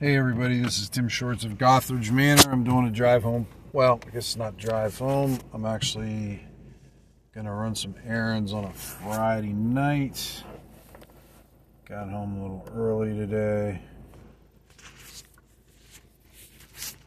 Hey 0.00 0.16
everybody, 0.16 0.60
this 0.60 0.78
is 0.78 0.88
Tim 0.88 1.08
Shorts 1.08 1.42
of 1.42 1.58
Gothridge 1.58 2.12
Manor. 2.12 2.52
I'm 2.52 2.62
doing 2.62 2.86
a 2.86 2.90
drive 2.90 3.24
home. 3.24 3.48
Well, 3.72 3.98
I 4.06 4.10
guess 4.10 4.26
it's 4.26 4.36
not 4.36 4.56
drive 4.56 4.96
home. 4.96 5.40
I'm 5.52 5.66
actually 5.66 6.40
gonna 7.34 7.52
run 7.52 7.74
some 7.74 7.96
errands 8.06 8.52
on 8.52 8.62
a 8.62 8.72
Friday 8.72 9.52
night. 9.52 10.44
Got 11.88 12.10
home 12.10 12.36
a 12.36 12.42
little 12.42 12.64
early 12.76 13.12
today. 13.12 13.80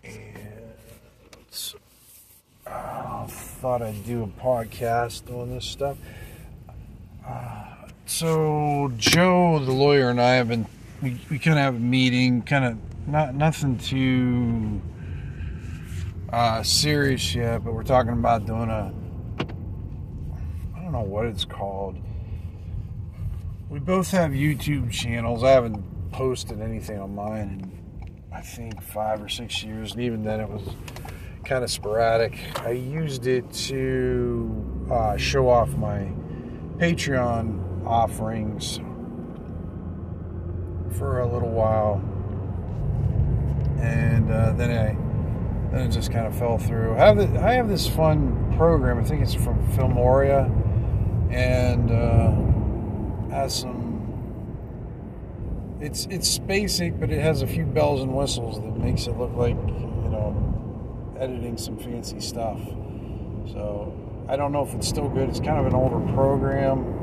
And 0.04 0.52
uh, 2.68 3.26
thought 3.28 3.82
I'd 3.82 4.06
do 4.06 4.24
a 4.24 4.28
podcast 4.28 5.34
on 5.34 5.52
this 5.52 5.64
stuff. 5.64 5.96
Uh, 7.26 7.88
so 8.06 8.92
Joe, 8.98 9.60
the 9.60 9.72
lawyer, 9.72 10.10
and 10.10 10.20
I 10.20 10.34
have 10.34 10.50
been 10.50 10.66
we, 11.02 11.20
we 11.30 11.40
kind 11.40 11.58
of 11.58 11.64
have 11.64 11.76
a 11.76 11.80
meeting, 11.80 12.42
kind 12.44 12.66
of 12.66 13.08
not 13.08 13.34
nothing 13.34 13.78
too 13.78 14.82
uh, 16.32 16.62
serious 16.64 17.34
yet, 17.34 17.64
but 17.64 17.74
we're 17.74 17.84
talking 17.84 18.14
about 18.14 18.46
doing 18.46 18.70
a 18.70 18.94
I 20.76 20.84
don't 20.84 20.92
know 20.92 21.02
what 21.02 21.26
it's 21.26 21.46
called. 21.46 21.98
We 23.70 23.80
both 23.80 24.12
have 24.12 24.32
YouTube 24.32 24.92
channels. 24.92 25.44
I 25.44 25.52
haven't 25.52 26.12
posted 26.12 26.62
anything 26.62 27.00
on 27.00 27.16
mine 27.16 27.62
in 27.62 27.82
I 28.34 28.42
think 28.42 28.82
five 28.82 29.22
or 29.22 29.28
six 29.28 29.64
years, 29.64 29.94
and 29.94 30.02
even 30.02 30.24
then 30.24 30.40
it 30.40 30.50
was 30.50 30.64
kind 31.44 31.64
of 31.64 31.72
sporadic. 31.72 32.38
I 32.60 32.72
used 32.72 33.28
it 33.28 33.52
to 33.52 34.88
uh, 34.90 35.18
show 35.18 35.50
off 35.50 35.76
my 35.76 36.12
Patreon 36.78 37.86
offerings 37.86 38.80
for 40.94 41.20
a 41.20 41.32
little 41.32 41.50
while, 41.50 41.96
and 43.80 44.32
uh, 44.32 44.52
then 44.54 44.72
I 44.72 44.96
then 45.72 45.88
it 45.88 45.92
just 45.92 46.12
kind 46.12 46.28
of 46.28 46.38
fell 46.38 46.58
through. 46.58 46.96
I 46.96 47.06
have 47.06 47.18
the, 47.18 47.40
I 47.40 47.54
have 47.54 47.70
this 47.70 47.88
fun 47.88 48.54
program. 48.58 49.00
I 49.00 49.04
think 49.04 49.22
it's 49.22 49.34
from 49.34 49.66
Filmora, 49.70 50.50
and 51.32 51.92
uh, 51.92 53.34
has 53.34 53.56
some. 53.56 53.90
It's 55.80 56.06
it's 56.12 56.38
basic, 56.40 57.00
but 57.00 57.10
it 57.10 57.22
has 57.22 57.42
a 57.42 57.48
few 57.48 57.66
bells 57.66 58.02
and 58.02 58.14
whistles 58.14 58.62
that 58.62 58.78
makes 58.78 59.08
it 59.08 59.18
look 59.18 59.34
like 59.36 59.56
you 59.56 60.10
know 60.12 61.16
editing 61.20 61.58
some 61.58 61.78
fancy 61.78 62.20
stuff. 62.20 62.60
So 63.52 63.94
I 64.28 64.36
don't 64.36 64.52
know 64.52 64.64
if 64.64 64.74
it's 64.74 64.88
still 64.88 65.10
good. 65.10 65.30
It's 65.30 65.40
kind 65.40 65.60
of 65.60 65.66
an 65.66 65.74
older 65.74 66.00
program 66.14 67.01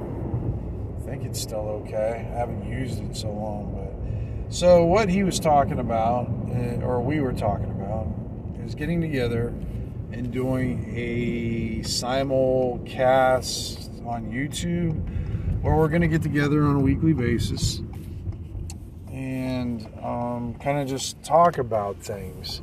think 1.08 1.24
it's 1.24 1.40
still 1.40 1.82
okay. 1.84 2.28
I 2.32 2.38
haven't 2.38 2.68
used 2.68 3.02
it 3.02 3.16
so 3.16 3.30
long, 3.30 3.74
but 3.74 3.92
so 4.52 4.84
what 4.84 5.08
he 5.08 5.24
was 5.24 5.40
talking 5.40 5.78
about, 5.78 6.28
uh, 6.50 6.84
or 6.84 7.00
we 7.00 7.20
were 7.20 7.32
talking 7.32 7.70
about, 7.70 8.06
is 8.64 8.74
getting 8.74 9.00
together 9.00 9.54
and 10.10 10.32
doing 10.32 10.92
a 10.96 11.80
simulcast 11.80 14.06
on 14.06 14.30
YouTube, 14.30 14.94
where 15.62 15.76
we're 15.76 15.88
going 15.88 16.02
to 16.02 16.08
get 16.08 16.22
together 16.22 16.64
on 16.64 16.76
a 16.76 16.80
weekly 16.80 17.12
basis 17.12 17.82
and 19.10 19.86
um, 20.02 20.54
kind 20.62 20.78
of 20.78 20.88
just 20.88 21.22
talk 21.22 21.58
about 21.58 22.02
things. 22.02 22.62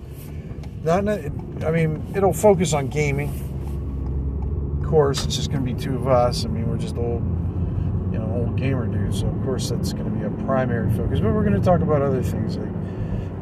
Not, 0.83 1.07
I 1.07 1.71
mean, 1.71 2.11
it'll 2.15 2.33
focus 2.33 2.73
on 2.73 2.87
gaming. 2.87 3.29
Of 4.81 4.89
course, 4.89 5.23
it's 5.25 5.35
just 5.35 5.51
going 5.51 5.63
to 5.65 5.73
be 5.73 5.79
two 5.79 5.95
of 5.95 6.07
us. 6.07 6.45
I 6.45 6.47
mean, 6.47 6.67
we're 6.69 6.77
just 6.77 6.95
old 6.95 7.23
old 8.45 8.57
gamer 8.57 8.87
dudes. 8.87 9.19
So 9.19 9.27
of 9.27 9.43
course 9.43 9.69
that's 9.69 9.93
going 9.93 10.05
to 10.05 10.11
be 10.11 10.25
a 10.25 10.45
primary 10.45 10.91
focus. 10.91 11.19
But 11.19 11.33
we're 11.33 11.43
going 11.43 11.59
to 11.59 11.65
talk 11.65 11.81
about 11.81 12.01
other 12.01 12.23
things 12.23 12.57
like 12.57 12.69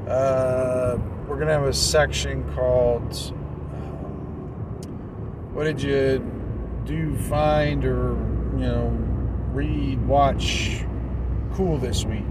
uh, 0.08 0.98
we're 1.28 1.36
going 1.36 1.48
to 1.48 1.54
have 1.54 1.64
a 1.64 1.74
section 1.74 2.44
called 2.54 3.14
um, 3.74 4.06
"What 5.54 5.64
did 5.66 5.82
you 5.82 6.20
do, 6.86 7.16
find, 7.16 7.86
or 7.86 8.16
you 8.58 8.66
know 8.66 8.90
read, 9.54 10.06
watch, 10.06 10.86
cool 11.54 11.78
this 11.78 12.06
week?" 12.06 12.26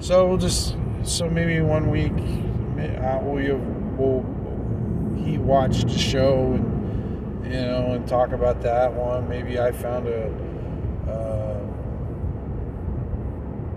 So 0.00 0.28
we'll 0.28 0.38
just 0.38 0.76
so 1.02 1.28
maybe 1.28 1.60
one 1.60 1.90
week 1.90 2.12
uh, 2.12 3.18
we'll, 3.22 3.58
we'll 3.96 4.24
he 5.24 5.38
watched 5.38 5.86
a 5.86 5.98
show 5.98 6.52
and 6.52 7.44
you 7.44 7.52
know 7.52 7.92
and 7.92 8.06
talk 8.06 8.32
about 8.32 8.60
that 8.62 8.92
one. 8.92 9.28
Maybe 9.28 9.58
I 9.60 9.72
found 9.72 10.08
a 10.08 10.26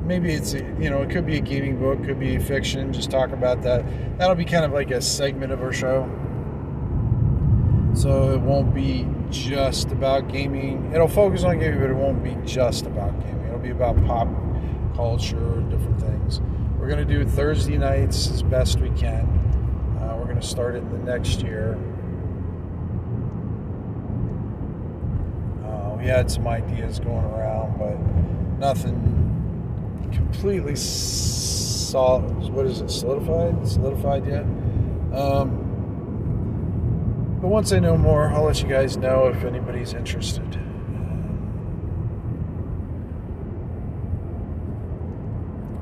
maybe 0.09 0.34
it's 0.34 0.53
you 0.53 0.90
know 0.90 1.03
it 1.03 1.09
could 1.12 1.25
be 1.25 1.38
a 1.38 1.40
gaming 1.40 1.80
book, 1.80 2.03
could 2.03 2.20
be 2.20 2.38
fiction. 2.40 2.92
Just 2.92 3.12
talk 3.12 3.30
about 3.30 3.62
that. 3.62 3.86
That'll 4.18 4.36
be 4.36 4.44
kind 4.44 4.66
of 4.66 4.72
like 4.72 4.90
a 4.90 5.02
segment 5.02 5.53
of 5.53 5.62
our 5.62 5.72
show. 5.72 6.09
So 7.94 8.34
it 8.34 8.42
won't 8.42 8.74
be 8.74 9.08
just 9.30 9.92
about 9.92 10.28
gaming. 10.28 10.92
It'll 10.94 11.08
focus 11.08 11.44
on 11.44 11.59
gaming, 11.59 11.80
but 11.80 11.92
it 11.92 11.96
won't 11.96 12.24
be 12.24 12.36
just 12.44 12.88
about 12.88 13.19
gaming. 13.22 13.46
It'll 13.48 13.59
be 13.59 13.69
about 13.69 14.03
pop 14.08 14.28
culture 14.96 15.62
different 15.69 16.00
things. 16.00 16.42
We're 16.80 16.88
going 16.88 17.06
to 17.08 17.14
do 17.14 17.24
Thursday 17.25 17.78
nights 17.78 18.31
as 18.31 18.42
best 18.42 18.80
we 18.80 18.90
can. 18.92 19.28
Uh, 20.02 20.16
we're 20.18 20.25
going 20.25 20.40
to 20.40 20.48
start 20.48 20.75
it 20.75 20.90
the 20.92 20.98
next 20.98 21.42
year. 21.42 21.74
Uh, 25.66 25.96
we 25.98 26.06
had 26.06 26.31
some 26.31 26.48
ideas 26.48 27.00
going 27.00 27.25
around, 27.25 27.78
but 27.78 28.00
nothing 28.59 29.28
completely 30.12 30.75
solid. 30.75 32.50
What 32.53 32.66
is 32.66 32.81
it? 32.81 32.90
Solidified? 32.90 33.68
Solidified 33.68 34.25
yet? 34.28 34.44
Um, 35.14 35.66
but 37.42 37.47
once 37.47 37.72
I 37.72 37.80
know 37.80 37.97
more, 37.97 38.30
I'll 38.30 38.44
let 38.44 38.62
you 38.62 38.68
guys 38.68 38.98
know 38.98 39.28
if 39.28 39.44
anybody's 39.44 39.94
interested. 39.94 40.59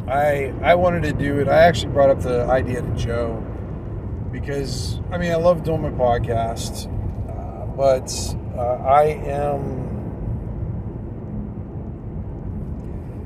I 0.07 0.53
I 0.61 0.75
wanted 0.75 1.03
to 1.03 1.13
do 1.13 1.39
it. 1.39 1.49
I 1.49 1.63
actually 1.63 1.91
brought 1.91 2.09
up 2.09 2.21
the 2.21 2.43
idea 2.45 2.81
to 2.81 2.95
Joe 2.95 3.43
because 4.31 5.01
I 5.11 5.17
mean 5.17 5.31
I 5.31 5.35
love 5.35 5.63
doing 5.63 5.81
my 5.81 5.89
podcast, 5.89 6.87
uh, 7.29 7.65
but 7.75 8.09
uh, 8.57 8.83
I 8.87 9.03
am 9.25 9.86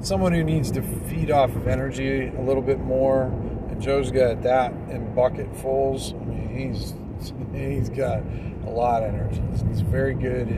someone 0.01 0.34
who 0.34 0.44
needs 0.44 0.72
to 0.72 0.81
feed 0.81 1.31
off 1.31 1.56
of 1.56 1.67
energy 1.67 2.28
a 2.28 2.41
little 2.41 2.62
bit 2.62 2.79
more. 2.79 3.23
And 3.69 3.81
Joe's 3.81 4.12
got 4.12 4.41
that 4.44 4.72
in 4.89 5.13
bucketfuls. 5.16 6.13
I 6.13 6.25
mean, 6.25 6.50
he's 6.50 6.94
he's 7.53 7.89
got 7.89 8.23
a 8.66 8.69
lot 8.69 9.03
of 9.03 9.13
energy. 9.13 9.41
He's 9.67 9.81
very 9.81 10.13
good 10.13 10.50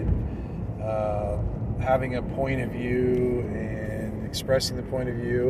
at 0.80 0.84
uh, 0.84 1.40
having 1.80 2.16
a 2.16 2.22
point 2.22 2.62
of 2.62 2.72
view 2.72 3.42
and 3.54 4.26
expressing 4.26 4.78
the 4.78 4.84
point 4.84 5.10
of 5.10 5.16
view. 5.16 5.50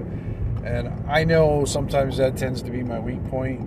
And 0.64 0.88
I 1.10 1.24
know 1.24 1.66
sometimes 1.66 2.18
that 2.18 2.38
tends 2.38 2.62
to 2.64 2.72
be 2.72 2.84
my 2.84 3.00
weak 3.00 3.24
point, 3.30 3.62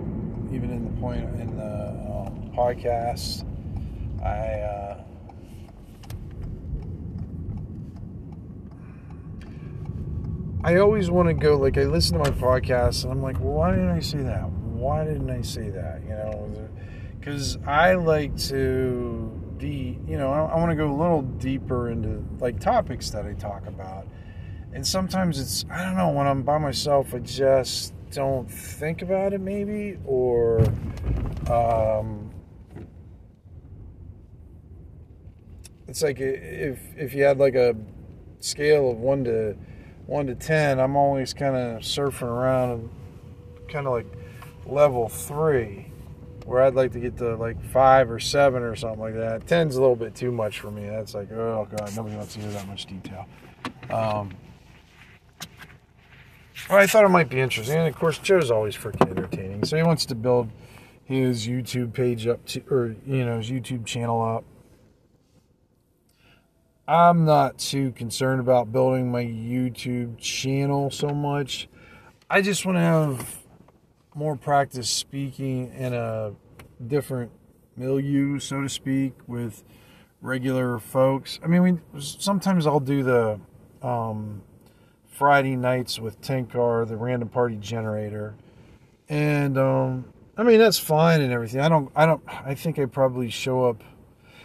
even 0.51 0.71
in 0.71 0.83
the 0.83 1.01
point 1.01 1.23
in 1.39 1.55
the 1.55 1.63
um, 1.63 2.51
podcast. 2.55 3.45
I 4.23 4.61
uh, 4.61 4.86
I 10.67 10.79
always 10.79 11.09
want 11.09 11.29
to 11.29 11.33
go 11.33 11.55
like 11.55 11.77
I 11.77 11.85
listen 11.85 12.17
to 12.17 12.29
my 12.29 12.37
podcast 12.37 13.03
and 13.03 13.13
I'm 13.13 13.21
like, 13.21 13.39
well, 13.39 13.53
why 13.53 13.71
didn't 13.71 13.89
I 13.89 14.01
say 14.01 14.17
that? 14.17 14.49
Why 14.49 15.05
didn't 15.05 15.29
I 15.29 15.41
say 15.41 15.69
that? 15.69 16.01
You 16.03 16.09
know, 16.09 16.69
because 17.17 17.57
I 17.65 17.93
like 17.93 18.35
to 18.47 19.31
be, 19.57 19.97
you 20.05 20.17
know, 20.17 20.29
I, 20.33 20.39
I 20.43 20.55
want 20.57 20.71
to 20.71 20.75
go 20.75 20.91
a 20.91 20.93
little 20.93 21.21
deeper 21.21 21.89
into 21.89 22.21
like 22.41 22.59
topics 22.59 23.11
that 23.11 23.25
I 23.25 23.31
talk 23.31 23.65
about, 23.65 24.09
and 24.73 24.85
sometimes 24.85 25.39
it's 25.39 25.63
I 25.71 25.85
don't 25.85 25.95
know 25.95 26.09
when 26.09 26.27
I'm 26.27 26.43
by 26.43 26.57
myself, 26.57 27.13
I 27.13 27.19
just 27.19 27.93
don't 28.11 28.51
think 28.51 29.01
about 29.01 29.31
it 29.31 29.39
maybe 29.39 29.97
or. 30.05 30.59
Um, 31.49 32.29
it's 35.87 36.03
like 36.03 36.19
if 36.19 36.77
if 36.97 37.13
you 37.13 37.23
had 37.23 37.37
like 37.37 37.55
a 37.55 37.73
scale 38.41 38.91
of 38.91 38.97
one 38.97 39.23
to 39.23 39.55
one 40.07 40.27
to 40.27 40.35
ten, 40.35 40.79
I'm 40.79 40.95
always 40.95 41.33
kind 41.33 41.55
of 41.55 41.81
surfing 41.81 42.23
around 42.23 42.89
kind 43.67 43.85
of 43.85 43.93
like 43.93 44.07
level 44.65 45.09
three, 45.09 45.91
where 46.45 46.63
I'd 46.63 46.75
like 46.75 46.93
to 46.93 46.99
get 46.99 47.17
to 47.17 47.35
like 47.35 47.61
five 47.71 48.09
or 48.09 48.19
seven 48.19 48.63
or 48.63 48.75
something 48.75 49.01
like 49.01 49.15
that. 49.15 49.45
Ten's 49.45 49.75
a 49.75 49.81
little 49.81 49.95
bit 49.95 50.15
too 50.15 50.31
much 50.31 50.59
for 50.59 50.71
me. 50.71 50.87
That's 50.87 51.13
like, 51.13 51.31
oh 51.31 51.67
god, 51.69 51.95
nobody 51.95 52.15
wants 52.15 52.33
to 52.33 52.39
hear 52.39 52.51
that 52.51 52.67
much 52.67 52.85
detail. 52.85 53.27
Um, 53.89 54.33
well, 56.69 56.79
I 56.79 56.87
thought 56.87 57.05
it 57.05 57.09
might 57.09 57.29
be 57.29 57.39
interesting, 57.39 57.77
and 57.77 57.87
of 57.87 57.95
course, 57.95 58.17
Joe's 58.17 58.49
always 58.49 58.75
freaking 58.75 59.09
entertaining. 59.09 59.63
So 59.65 59.77
he 59.77 59.83
wants 59.83 60.05
to 60.07 60.15
build 60.15 60.49
his 61.03 61.47
YouTube 61.47 61.93
page 61.93 62.27
up 62.27 62.45
to, 62.47 62.61
or 62.69 62.95
you 63.05 63.25
know, 63.25 63.37
his 63.37 63.49
YouTube 63.49 63.85
channel 63.85 64.21
up 64.21 64.43
I'm 66.87 67.25
not 67.25 67.57
too 67.57 67.91
concerned 67.91 68.39
about 68.39 68.71
building 68.71 69.11
my 69.11 69.23
YouTube 69.23 70.17
channel 70.19 70.89
so 70.89 71.09
much. 71.09 71.67
I 72.29 72.41
just 72.41 72.65
want 72.65 72.77
to 72.77 72.81
have 72.81 73.39
more 74.15 74.37
practice 74.37 74.89
speaking 74.89 75.73
in 75.73 75.93
a 75.93 76.33
different 76.85 77.31
milieu, 77.75 78.39
so 78.39 78.61
to 78.61 78.69
speak, 78.69 79.13
with 79.27 79.65
regular 80.21 80.79
folks. 80.79 81.41
I 81.43 81.47
mean, 81.47 81.81
we 81.93 82.01
sometimes 82.01 82.65
I'll 82.65 82.79
do 82.79 83.03
the 83.03 83.39
um, 83.81 84.41
Friday 85.09 85.57
nights 85.57 85.99
with 85.99 86.21
Tenkar, 86.21 86.87
the 86.87 86.95
random 86.95 87.27
party 87.27 87.57
generator, 87.57 88.35
and 89.09 89.57
um, 89.57 90.05
I 90.37 90.43
mean 90.43 90.57
that's 90.57 90.79
fine 90.79 91.19
and 91.19 91.33
everything. 91.33 91.59
I 91.59 91.67
don't, 91.67 91.91
I 91.97 92.05
don't, 92.05 92.23
I 92.27 92.55
think 92.55 92.79
I 92.79 92.85
probably 92.85 93.29
show 93.29 93.65
up. 93.65 93.83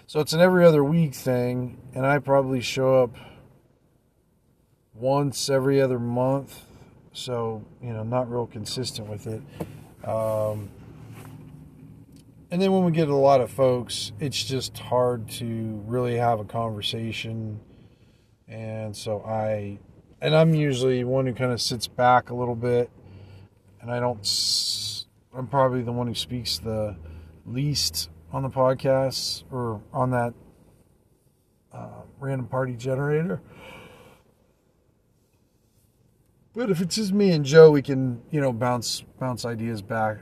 So 0.07 0.21
it's 0.21 0.33
an 0.33 0.41
every 0.41 0.65
other 0.65 0.85
week 0.85 1.15
thing, 1.15 1.79
and 1.95 2.05
I 2.05 2.19
probably 2.19 2.61
show 2.61 3.03
up 3.03 3.15
once 4.95 5.49
every 5.49 5.81
other 5.81 5.99
month. 5.99 6.65
So 7.13 7.65
you 7.83 7.93
know, 7.93 8.03
not 8.03 8.31
real 8.31 8.47
consistent 8.47 9.09
with 9.09 9.27
it. 9.27 9.43
Um, 10.07 10.71
and 12.51 12.61
then 12.61 12.71
when 12.73 12.85
we 12.85 12.93
get 12.93 13.09
a 13.09 13.17
lot 13.17 13.41
of 13.41 13.51
folks, 13.51 14.13
it's 14.21 14.45
just 14.45 14.77
hard 14.77 15.31
to 15.31 15.83
really 15.87 16.17
have 16.17 16.39
a 16.39 16.45
conversation. 16.45 17.59
And 18.47 18.95
so 18.95 19.23
I, 19.23 19.79
and 20.21 20.35
I'm 20.35 20.55
usually 20.55 21.03
one 21.05 21.27
who 21.27 21.33
kind 21.33 21.51
of 21.51 21.63
sits 21.63 21.89
back 21.89 22.29
a 22.29 22.35
little 22.35 22.55
bit, 22.55 22.91
and 23.81 23.91
I 23.91 24.01
don't. 24.01 25.07
I'm 25.35 25.47
probably 25.47 25.81
the 25.81 25.93
one 25.93 26.07
who 26.07 26.15
speaks 26.15 26.59
the 26.59 26.95
least 27.47 28.11
on 28.33 28.43
the 28.43 28.49
podcast 28.49 29.45
or 29.51 29.81
on 29.93 30.11
that 30.11 30.35
uh, 31.73 32.03
random 32.19 32.47
party 32.47 32.75
generator. 32.75 33.41
But 36.55 36.71
if 36.71 36.81
it's 36.81 36.97
just 36.97 37.13
me 37.13 37.31
and 37.31 37.45
Joe, 37.45 37.71
we 37.71 37.83
can 37.83 38.21
you 38.31 38.41
know 38.41 38.53
bounce 38.53 39.03
bounce 39.19 39.45
ideas 39.45 39.81
back 39.81 40.19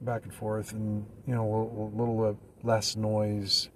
back 0.00 0.24
and 0.24 0.32
forth, 0.32 0.72
and 0.72 1.04
you 1.26 1.34
know 1.34 1.42
a 1.42 1.50
little, 1.50 1.92
little 1.94 2.38
less 2.62 2.96
noise. 2.96 3.68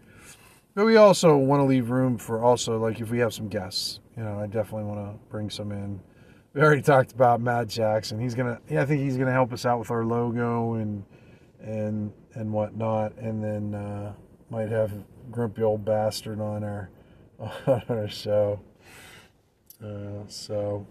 But 0.75 0.87
we 0.87 0.96
also 0.96 1.37
want 1.37 1.61
to 1.61 1.64
leave 1.64 1.90
room 1.90 2.17
for 2.17 2.43
also 2.43 2.78
like 2.78 3.00
if 3.00 3.11
we 3.11 3.19
have 3.19 3.34
some 3.34 3.49
guests. 3.49 4.00
You 4.17 4.22
know, 4.22 4.38
I 4.38 4.46
definitely 4.46 4.84
want 4.84 5.00
to 5.00 5.19
bring 5.31 5.50
some 5.50 5.72
in. 5.72 6.00
We 6.52 6.61
already 6.61 6.82
talked 6.82 7.12
about 7.12 7.40
Matt 7.40 7.69
Jackson. 7.69 8.20
He's 8.20 8.34
gonna, 8.34 8.61
yeah, 8.69 8.82
I 8.82 8.87
think 8.87 9.02
he's 9.02 9.17
gonna 9.17 9.32
help 9.32 9.52
us 9.52 9.64
out 9.64 9.78
with 9.78 9.90
our 9.90 10.05
logo 10.05 10.75
and 10.75 11.05
and 11.62 12.12
and 12.35 12.53
whatnot, 12.53 13.17
and 13.19 13.43
then 13.43 13.75
uh, 13.75 14.12
might 14.51 14.69
have 14.69 14.93
grumpy 15.31 15.62
old 15.62 15.85
bastard 15.85 16.41
on 16.41 16.65
our 16.65 16.91
on 17.67 17.83
our 17.89 18.09
show. 18.09 18.61
Uh, 19.83 20.27
so, 20.29 20.87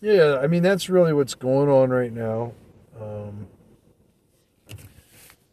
yeah, 0.00 0.38
I 0.42 0.46
mean 0.46 0.62
that's 0.62 0.88
really 0.88 1.12
what's 1.12 1.34
going 1.34 1.68
on 1.68 1.90
right 1.90 2.12
now. 2.12 2.52
Um, 3.00 3.46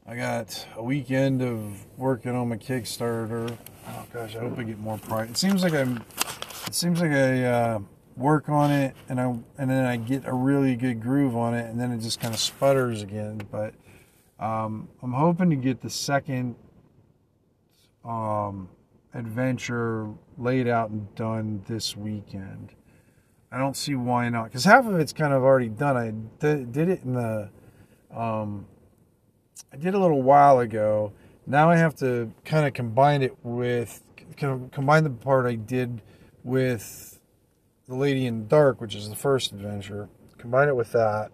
I 0.05 0.15
got 0.15 0.67
a 0.75 0.83
weekend 0.83 1.41
of 1.41 1.85
working 1.97 2.35
on 2.35 2.49
my 2.49 2.57
Kickstarter. 2.57 3.57
Oh 3.87 4.05
gosh, 4.13 4.35
I 4.35 4.39
hope 4.39 4.59
I 4.59 4.63
get 4.63 4.79
more 4.79 4.97
pride. 4.97 5.29
It 5.29 5.37
seems 5.37 5.63
like 5.63 5.73
I'm. 5.73 6.03
It 6.67 6.75
seems 6.75 7.01
like 7.01 7.11
I 7.11 7.43
uh, 7.43 7.79
work 8.15 8.49
on 8.49 8.71
it 8.71 8.95
and 9.09 9.19
I 9.19 9.25
and 9.57 9.69
then 9.69 9.85
I 9.85 9.97
get 9.97 10.25
a 10.25 10.33
really 10.33 10.75
good 10.75 11.01
groove 11.01 11.35
on 11.35 11.53
it 11.53 11.69
and 11.69 11.79
then 11.79 11.91
it 11.91 11.99
just 11.99 12.19
kind 12.19 12.33
of 12.33 12.39
sputters 12.39 13.01
again. 13.01 13.41
But 13.51 13.73
um, 14.43 14.89
I'm 15.01 15.13
hoping 15.13 15.49
to 15.51 15.55
get 15.55 15.79
the 15.79 15.89
second 15.89 16.55
um, 18.03 18.67
adventure 19.13 20.09
laid 20.37 20.67
out 20.67 20.89
and 20.89 21.13
done 21.15 21.63
this 21.67 21.95
weekend. 21.95 22.73
I 23.53 23.57
don't 23.57 23.77
see 23.77 23.95
why 23.95 24.27
not 24.27 24.45
because 24.45 24.65
half 24.65 24.85
of 24.85 24.99
it's 24.99 25.13
kind 25.13 25.31
of 25.31 25.43
already 25.43 25.69
done. 25.69 25.95
I 25.95 26.11
did, 26.41 26.73
did 26.73 26.89
it 26.89 27.03
in 27.03 27.13
the 27.13 27.49
um, 28.13 28.65
I 29.71 29.77
did 29.77 29.93
a 29.93 29.99
little 29.99 30.21
while 30.21 30.59
ago. 30.59 31.13
Now 31.47 31.69
I 31.69 31.77
have 31.77 31.95
to 31.97 32.31
kind 32.43 32.67
of 32.67 32.73
combine 32.73 33.21
it 33.21 33.37
with 33.43 34.03
combine 34.35 35.05
the 35.05 35.09
part 35.09 35.45
I 35.45 35.55
did 35.55 36.01
with 36.43 37.19
the 37.87 37.95
Lady 37.95 38.25
in 38.25 38.39
the 38.39 38.45
Dark, 38.45 38.81
which 38.81 38.93
is 38.93 39.07
the 39.07 39.15
first 39.15 39.53
adventure. 39.53 40.09
Combine 40.37 40.67
it 40.67 40.75
with 40.75 40.91
that. 40.91 41.31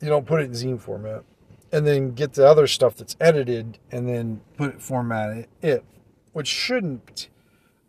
You 0.00 0.08
don't 0.08 0.26
put 0.26 0.40
it 0.40 0.44
in 0.44 0.52
zine 0.52 0.80
format, 0.80 1.24
and 1.72 1.86
then 1.86 2.12
get 2.12 2.34
the 2.34 2.46
other 2.46 2.66
stuff 2.66 2.96
that's 2.96 3.16
edited, 3.20 3.78
and 3.90 4.08
then 4.08 4.40
put 4.56 4.74
it 4.74 4.80
format 4.80 5.48
it, 5.62 5.84
which 6.32 6.48
shouldn't. 6.48 7.28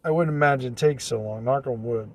I 0.04 0.12
wouldn't 0.12 0.36
imagine 0.36 0.76
take 0.76 1.00
so 1.02 1.22
long. 1.22 1.44
Knock 1.44 1.68
on 1.68 1.84
wood. 1.84 2.10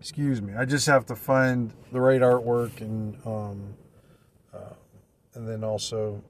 Excuse 0.00 0.40
me. 0.40 0.54
I 0.54 0.64
just 0.64 0.86
have 0.86 1.06
to 1.06 1.16
find 1.16 1.72
the 1.92 2.00
right 2.00 2.20
artwork 2.20 2.80
and 2.80 3.16
um, 3.26 3.74
and 5.38 5.48
then 5.48 5.62
also 5.64 6.22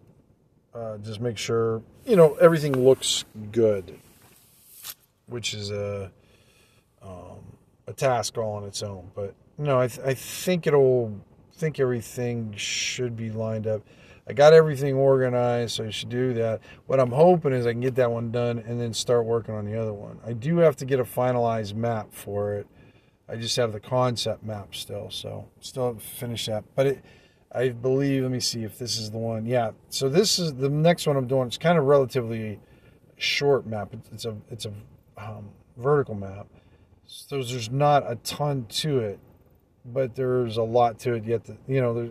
uh, 0.75 0.99
just 0.99 1.21
make 1.21 1.39
sure 1.39 1.83
you 2.05 2.15
know 2.15 2.35
everything 2.35 2.85
looks 2.85 3.25
good, 3.51 3.99
which 5.27 5.55
is 5.55 5.71
a 5.71 6.13
um, 7.03 7.41
a 7.87 7.93
task 7.93 8.37
all 8.37 8.53
on 8.53 8.65
its 8.65 8.83
own. 8.83 9.11
But 9.15 9.35
no, 9.57 9.81
I, 9.81 9.89
th- 9.89 10.07
I 10.07 10.15
think 10.15 10.67
it'll 10.67 11.19
think 11.59 11.81
everything 11.81 12.55
should 12.57 13.17
be 13.17 13.31
lined 13.31 13.67
up. 13.67 13.83
I 14.29 14.35
got 14.35 14.53
everything 14.53 14.95
organized, 14.95 15.77
so 15.77 15.85
I 15.85 15.91
should 15.91 16.11
do 16.11 16.35
that. 16.35 16.61
What 16.87 17.01
I'm 17.01 17.13
hoping 17.13 17.53
is 17.53 17.67
I 17.67 17.73
can 17.73 17.81
get 17.81 17.95
that 17.95 18.11
one 18.11 18.31
done 18.31 18.59
and 18.59 18.81
then 18.81 18.93
start 18.93 19.25
working 19.25 19.55
on 19.55 19.65
the 19.65 19.81
other 19.81 19.95
one. 19.95 20.19
I 20.27 20.35
do 20.35 20.59
have 20.59 20.77
to 20.77 20.85
get 20.85 21.01
a 21.01 21.05
finalized 21.05 21.75
map 21.75 22.09
for 22.13 22.55
it. 22.55 22.67
I 23.29 23.37
just 23.37 23.57
have 23.57 23.73
the 23.73 23.81
concept 23.81 24.45
map 24.45 24.75
still, 24.75 25.11
so 25.11 25.49
still 25.61 25.99
finish 25.99 26.47
that. 26.47 26.65
But 26.75 26.87
it 26.87 27.05
I 27.53 27.71
believe. 27.71 28.23
Let 28.23 28.33
me 28.33 28.41
see 28.41 28.65
if 28.65 28.79
this 28.79 28.99
is 28.99 29.11
the 29.11 29.19
one. 29.19 29.47
Yeah. 29.47 29.71
So 29.89 30.09
this 30.09 30.39
is 30.39 30.55
the 30.55 30.69
next 30.69 31.07
one 31.07 31.17
I'm 31.17 31.27
doing. 31.27 31.47
It's 31.47 31.59
kind 31.59 31.79
of 31.79 31.85
relatively 31.85 32.61
short 33.17 33.67
map. 33.67 33.95
It's 34.13 34.25
a 34.25 34.37
it's 34.51 34.67
a 34.67 34.73
um, 35.17 35.51
vertical 35.77 36.15
map. 36.15 36.47
So 37.07 37.43
there's 37.43 37.71
not 37.71 38.11
a 38.11 38.17
ton 38.17 38.67
to 38.67 38.99
it, 38.99 39.19
but 39.93 40.15
there's 40.15 40.57
a 40.57 40.63
lot 40.63 40.99
to 41.01 41.15
it. 41.15 41.25
Yet 41.25 41.49
you 41.67 41.81
know, 41.81 41.95
there, 41.95 42.11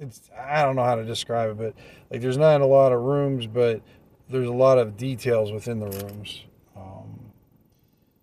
it's 0.00 0.30
I 0.38 0.62
don't 0.62 0.76
know 0.76 0.84
how 0.84 0.96
to 0.96 1.04
describe 1.04 1.50
it, 1.50 1.58
but 1.58 1.74
like 2.10 2.20
there's 2.20 2.38
not 2.38 2.60
a 2.60 2.66
lot 2.66 2.92
of 2.92 3.00
rooms, 3.00 3.46
but 3.46 3.82
there's 4.28 4.48
a 4.48 4.52
lot 4.52 4.78
of 4.78 4.96
details 4.96 5.52
within 5.52 5.80
the 5.80 5.86
rooms. 5.86 6.44
Um, 6.76 7.32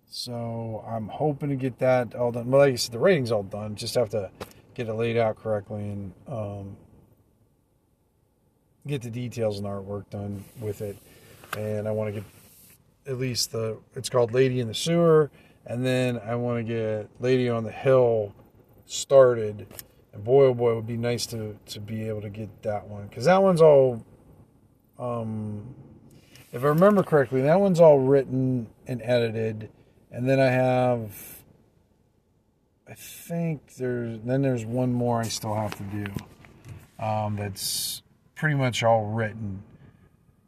so 0.08 0.84
I'm 0.86 1.08
hoping 1.08 1.48
to 1.50 1.56
get 1.56 1.78
that 1.78 2.14
all 2.14 2.32
done. 2.32 2.50
But 2.50 2.58
like 2.58 2.72
I 2.72 2.76
said, 2.76 2.92
the 2.92 2.98
rating's 2.98 3.32
all 3.32 3.42
done. 3.42 3.76
Just 3.76 3.94
have 3.94 4.10
to 4.10 4.30
get 4.74 4.88
it 4.88 4.94
laid 4.94 5.16
out 5.16 5.36
correctly 5.36 5.82
and 5.82 6.12
um, 6.26 6.76
get 8.86 9.02
the 9.02 9.10
details 9.10 9.58
and 9.58 9.66
artwork 9.66 10.08
done 10.10 10.44
with 10.60 10.80
it. 10.80 10.96
And 11.56 11.86
I 11.86 11.90
want 11.90 12.14
to 12.14 12.20
get 12.20 12.24
at 13.06 13.18
least 13.18 13.52
the 13.52 13.78
it's 13.94 14.08
called 14.08 14.32
Lady 14.32 14.60
in 14.60 14.68
the 14.68 14.74
Sewer, 14.74 15.30
and 15.66 15.84
then 15.84 16.18
I 16.18 16.34
want 16.34 16.66
to 16.66 16.72
get 16.72 17.08
Lady 17.20 17.48
on 17.48 17.64
the 17.64 17.72
Hill 17.72 18.34
started. 18.92 19.66
And 20.12 20.24
boy, 20.24 20.46
oh 20.46 20.54
boy, 20.54 20.72
it 20.72 20.74
would 20.76 20.86
be 20.86 20.96
nice 20.96 21.26
to 21.26 21.56
to 21.66 21.80
be 21.80 22.08
able 22.08 22.22
to 22.22 22.30
get 22.30 22.62
that 22.62 22.86
one 22.86 23.06
because 23.08 23.24
that 23.24 23.42
one's 23.42 23.62
all. 23.62 24.04
Um, 24.98 25.74
if 26.52 26.62
I 26.62 26.68
remember 26.68 27.02
correctly, 27.02 27.40
that 27.42 27.58
one's 27.58 27.80
all 27.80 27.98
written 27.98 28.68
and 28.86 29.00
edited, 29.02 29.70
and 30.10 30.28
then 30.28 30.38
I 30.38 30.46
have 30.48 31.42
I 32.92 32.94
think 32.94 33.76
there's 33.76 34.18
then 34.22 34.42
there's 34.42 34.66
one 34.66 34.92
more 34.92 35.20
I 35.20 35.28
still 35.28 35.54
have 35.54 35.74
to 35.76 35.82
do. 35.84 36.06
Um, 37.02 37.36
that's 37.36 38.02
pretty 38.34 38.54
much 38.54 38.82
all 38.82 39.06
written, 39.06 39.62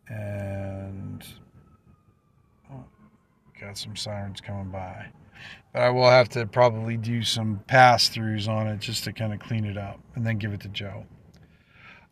and 0.09 1.27
oh, 2.71 2.85
got 3.59 3.79
some 3.79 3.97
sirens 3.97 4.43
coming 4.43 4.71
by. 4.71 5.07
But 5.73 5.83
I 5.83 5.91
will 5.91 6.09
have 6.09 6.29
to 6.31 6.47
probably 6.47 6.97
do 6.97 7.23
some 7.23 7.61
pass 7.67 8.09
throughs 8.09 8.49
on 8.49 8.69
it 8.69 8.79
just 8.81 9.05
to 9.05 9.13
kind 9.13 9.33
of 9.33 9.41
clean 9.41 9.65
it 9.65 9.77
up 9.77 9.99
and 10.15 10.25
then 10.27 10.39
give 10.39 10.53
it 10.53 10.61
to 10.61 10.69
Joe. 10.69 11.05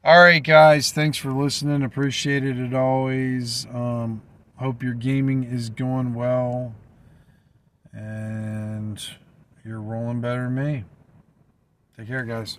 All 0.05 0.21
right, 0.21 0.43
guys. 0.43 0.91
Thanks 0.91 1.17
for 1.17 1.31
listening. 1.33 1.85
Appreciate 1.85 2.45
it 2.45 2.59
as 2.59 2.75
always. 2.75 3.67
Um, 3.67 4.23
hope 4.57 4.83
your 4.83 4.95
gaming 4.95 5.45
is 5.45 5.71
going 5.71 6.15
well. 6.15 6.75
And 7.93 9.01
you're 9.65 9.81
rolling 9.81 10.21
better 10.21 10.45
than 10.45 10.55
me. 10.57 10.85
Take 11.97 12.09
care, 12.09 12.25
guys. 12.25 12.59